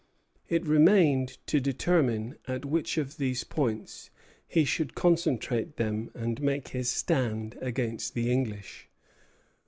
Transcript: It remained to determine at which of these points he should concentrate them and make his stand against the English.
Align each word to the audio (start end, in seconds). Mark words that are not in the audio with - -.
It 0.49 0.65
remained 0.65 1.37
to 1.45 1.59
determine 1.59 2.35
at 2.47 2.65
which 2.65 2.97
of 2.97 3.17
these 3.17 3.43
points 3.43 4.09
he 4.47 4.65
should 4.65 4.95
concentrate 4.95 5.75
them 5.77 6.09
and 6.15 6.41
make 6.41 6.69
his 6.69 6.89
stand 6.89 7.55
against 7.61 8.15
the 8.15 8.31
English. 8.31 8.89